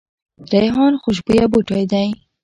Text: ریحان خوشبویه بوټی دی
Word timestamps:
ریحان 0.61 0.93
خوشبویه 1.01 1.45
بوټی 1.51 1.83
دی 1.91 2.07